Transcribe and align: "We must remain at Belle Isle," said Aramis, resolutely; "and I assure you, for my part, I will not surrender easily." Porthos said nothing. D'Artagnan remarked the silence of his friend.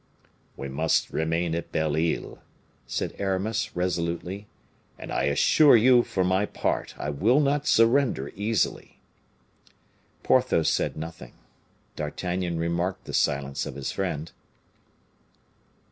"We 0.57 0.67
must 0.67 1.11
remain 1.13 1.53
at 1.53 1.71
Belle 1.71 1.95
Isle," 1.95 2.39
said 2.87 3.13
Aramis, 3.19 3.75
resolutely; 3.75 4.47
"and 4.97 5.11
I 5.11 5.25
assure 5.25 5.75
you, 5.77 6.01
for 6.01 6.23
my 6.23 6.47
part, 6.47 6.95
I 6.97 7.11
will 7.11 7.39
not 7.39 7.67
surrender 7.67 8.31
easily." 8.35 8.99
Porthos 10.23 10.69
said 10.69 10.97
nothing. 10.97 11.33
D'Artagnan 11.95 12.57
remarked 12.57 13.05
the 13.05 13.13
silence 13.13 13.67
of 13.67 13.75
his 13.75 13.91
friend. 13.91 14.31